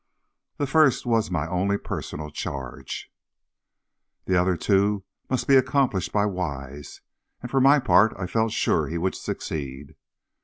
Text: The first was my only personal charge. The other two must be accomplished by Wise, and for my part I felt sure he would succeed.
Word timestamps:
The 0.57 0.65
first 0.65 1.05
was 1.05 1.29
my 1.29 1.47
only 1.47 1.77
personal 1.77 2.31
charge. 2.31 3.13
The 4.25 4.35
other 4.35 4.57
two 4.57 5.03
must 5.29 5.47
be 5.47 5.55
accomplished 5.55 6.11
by 6.11 6.25
Wise, 6.25 7.01
and 7.43 7.51
for 7.51 7.61
my 7.61 7.77
part 7.79 8.15
I 8.17 8.25
felt 8.25 8.51
sure 8.51 8.87
he 8.87 8.97
would 8.97 9.13
succeed. 9.13 9.93